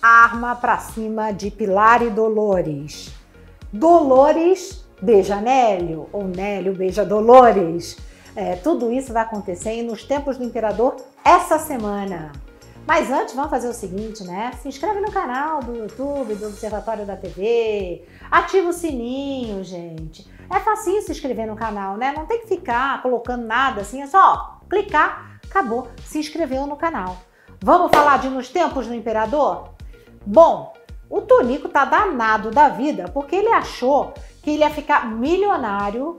[0.00, 3.12] arma para cima de Pilar e Dolores.
[3.72, 7.96] Dolores beija Nélio, ou Nélio beija Dolores.
[8.36, 12.32] É, tudo isso vai acontecer nos tempos do imperador essa semana.
[12.86, 14.50] Mas antes, vamos fazer o seguinte, né?
[14.60, 20.30] Se inscreve no canal do YouTube, do Observatório da TV, ativa o sininho, gente.
[20.50, 22.12] É facinho se inscrever no canal, né?
[22.14, 27.16] Não tem que ficar colocando nada assim, é só clicar, acabou, se inscreveu no canal.
[27.66, 29.70] Vamos falar de Nos Tempos do Imperador?
[30.26, 30.74] Bom,
[31.08, 36.18] o Tonico tá danado da vida porque ele achou que ele ia ficar milionário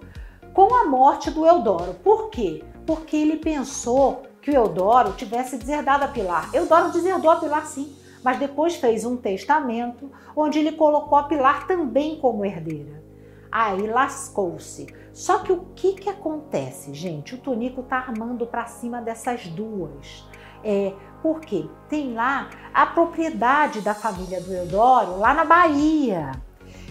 [0.55, 1.93] com a morte do Eudoro.
[2.03, 2.63] Por quê?
[2.83, 6.49] Porque ele pensou que o Eudoro tivesse deserdado a Pilar.
[6.51, 11.67] Eudoro deserdou a Pilar sim, mas depois fez um testamento onde ele colocou a Pilar
[11.67, 13.03] também como herdeira.
[13.51, 14.87] Aí lascou-se.
[15.13, 17.35] Só que o que que acontece, gente?
[17.35, 20.25] O Tonico tá armando para cima dessas duas.
[20.67, 26.31] É, porque tem lá a propriedade da família do Eudoro, lá na Bahia.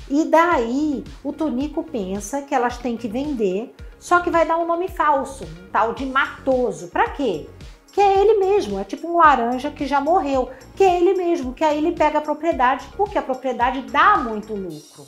[0.08, 4.66] E daí o Tonico pensa que elas têm que vender, só que vai dar um
[4.66, 6.88] nome falso, um tal de Matoso.
[6.88, 7.48] Para quê?
[7.92, 11.52] Que é ele mesmo, é tipo um laranja que já morreu, que é ele mesmo,
[11.52, 15.04] que aí ele pega a propriedade, porque a propriedade dá muito lucro.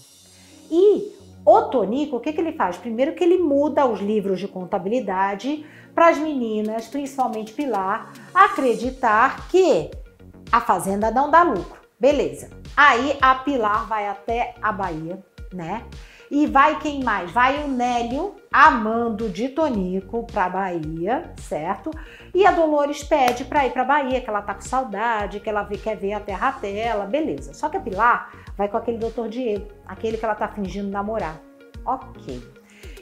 [0.71, 1.13] E
[1.47, 2.77] o Tonico, o que, que ele faz?
[2.77, 9.89] Primeiro que ele muda os livros de contabilidade para as meninas, principalmente Pilar, acreditar que
[10.51, 11.81] a fazenda não dá lucro.
[12.01, 12.51] Beleza.
[12.77, 15.85] Aí a Pilar vai até a Bahia, né?
[16.31, 17.31] E vai quem mais?
[17.31, 21.91] Vai o Nélio, amando de Tonico para Bahia, certo?
[22.35, 25.65] E a Dolores pede para ir para Bahia, que ela tá com saudade, que ela
[25.65, 27.55] quer ver a terra dela, beleza.
[27.55, 31.41] Só que a Pilar vai com aquele doutor Diego, aquele que ela tá fingindo namorar.
[31.85, 32.43] Ok.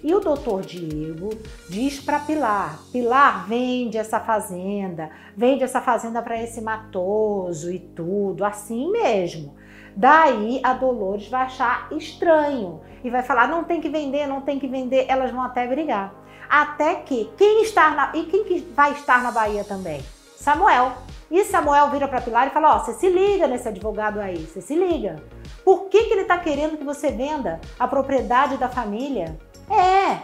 [0.02, 1.30] E o doutor Diego
[1.66, 8.44] diz para Pilar: Pilar, vende essa fazenda, vende essa fazenda para esse matoso e tudo,
[8.44, 9.56] assim mesmo.
[9.96, 14.58] Daí a Dolores vai achar estranho e vai falar: não tem que vender, não tem
[14.58, 15.06] que vender.
[15.08, 16.12] Elas vão até brigar.
[16.48, 18.12] Até que quem está na.
[18.14, 20.02] E quem que vai estar na Bahia também?
[20.36, 20.92] Samuel.
[21.30, 24.44] E Samuel vira para Pilar e fala: Ó, oh, você se liga nesse advogado aí,
[24.44, 25.22] você se liga.
[25.64, 29.38] Por que, que ele está querendo que você venda a propriedade da família?
[29.70, 30.18] É,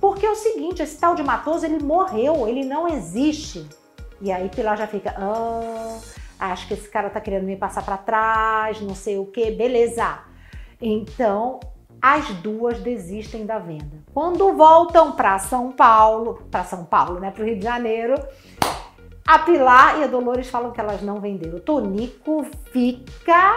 [0.00, 3.68] porque é o seguinte: esse tal de Matoso ele morreu, ele não existe.
[4.20, 5.98] E aí Pilar já fica: ah,
[6.40, 10.20] acho que esse cara está querendo me passar para trás, não sei o que, beleza.
[10.80, 11.60] Então
[12.00, 14.02] as duas desistem da venda.
[14.14, 18.14] Quando voltam para São Paulo, para São Paulo, né, para o Rio de Janeiro,
[19.26, 21.58] a Pilar e a Dolores falam que elas não venderam.
[21.58, 23.54] O Tonico fica,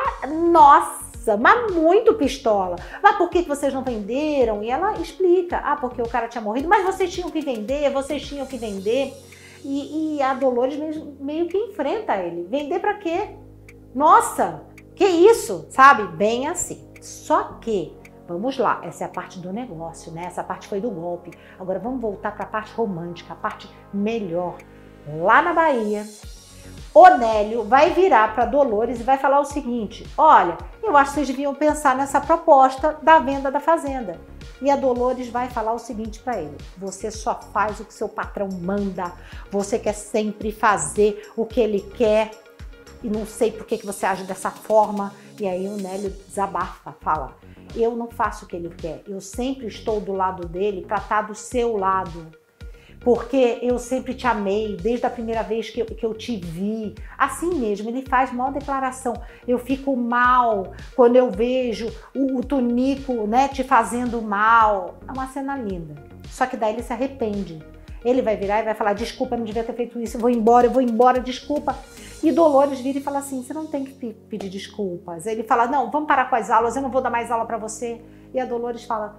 [0.52, 2.76] nossa, mas muito pistola.
[3.02, 4.62] Mas por que vocês não venderam?
[4.62, 8.28] E ela explica: ah, porque o cara tinha morrido, mas vocês tinham que vender, vocês
[8.28, 9.14] tinham que vender.
[9.64, 12.44] E, e a Dolores meio, meio que enfrenta ele.
[12.44, 13.36] Vender para quê?
[13.94, 14.64] Nossa,
[14.96, 16.08] que isso, sabe?
[16.16, 16.92] Bem assim.
[17.02, 20.24] Só que Vamos lá, essa é a parte do negócio, né?
[20.28, 21.32] Essa parte foi do golpe.
[21.60, 24.56] Agora vamos voltar para a parte romântica, a parte melhor
[25.20, 26.06] lá na Bahia,
[26.94, 31.16] o Nélio vai virar para Dolores e vai falar o seguinte: olha, eu acho que
[31.16, 34.20] vocês deviam pensar nessa proposta da venda da fazenda.
[34.64, 38.08] E a Dolores vai falar o seguinte para ele: você só faz o que seu
[38.08, 39.12] patrão manda,
[39.52, 42.32] você quer sempre fazer o que ele quer.
[43.04, 45.14] E não sei por que, que você age dessa forma.
[45.38, 47.36] E aí o Nélio desabafa, fala:
[47.76, 51.22] eu não faço o que ele quer, eu sempre estou do lado dele para estar
[51.22, 52.32] tá do seu lado
[53.04, 56.96] porque eu sempre te amei, desde a primeira vez que eu, que eu te vi.
[57.18, 59.14] Assim mesmo, ele faz uma declaração.
[59.48, 64.96] Eu fico mal quando eu vejo o, o né, te fazendo mal.
[65.08, 65.96] É uma cena linda.
[66.30, 67.62] Só que daí ele se arrepende.
[68.06, 70.68] Ele vai virar e vai falar: desculpa, não devia ter feito isso, eu vou embora,
[70.68, 71.78] eu vou embora, desculpa.
[72.22, 75.26] E Dolores vira e fala assim: você não tem que pedir desculpas.
[75.26, 77.58] Ele fala: não, vamos parar com as aulas, eu não vou dar mais aula para
[77.58, 78.02] você.
[78.34, 79.18] E a Dolores fala: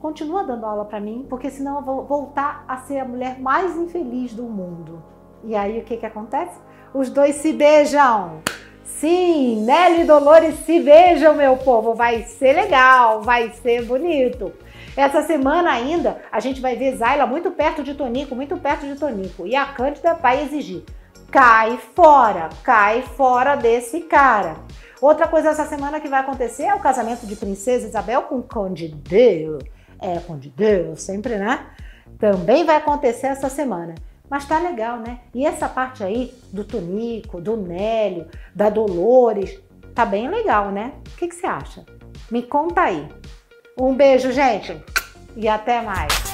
[0.00, 3.76] continua dando aula para mim, porque senão eu vou voltar a ser a mulher mais
[3.76, 5.02] infeliz do mundo.
[5.44, 6.58] E aí o que que acontece?
[6.92, 8.40] Os dois se beijam.
[8.82, 11.94] Sim, Nelly e Dolores se beijam, meu povo.
[11.94, 14.52] Vai ser legal, vai ser bonito.
[14.96, 18.98] Essa semana ainda a gente vai ver Zayla muito perto de Tonico, muito perto de
[18.98, 19.46] Tonico.
[19.46, 20.82] E a Cândida vai exigir:
[21.30, 24.56] cai fora, cai fora desse cara.
[25.00, 28.88] Outra coisa essa semana que vai acontecer é o casamento de Princesa Isabel com Conde
[28.88, 29.58] Deu
[30.00, 31.66] é com de Deus, sempre, né?
[32.18, 33.94] Também vai acontecer essa semana.
[34.28, 35.20] Mas tá legal, né?
[35.34, 39.58] E essa parte aí do Tonico, do Nélio, da Dolores,
[39.94, 40.92] tá bem legal, né?
[41.12, 41.84] O que, que você acha?
[42.30, 43.08] Me conta aí.
[43.78, 44.80] Um beijo, gente,
[45.36, 46.29] e até mais.